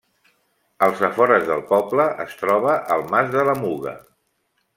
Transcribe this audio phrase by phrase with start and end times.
[0.87, 3.95] Als afores del poble es troba el Mas de la Muga.